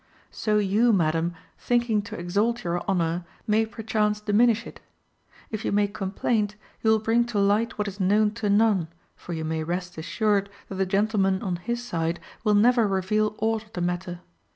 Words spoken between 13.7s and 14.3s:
the matter.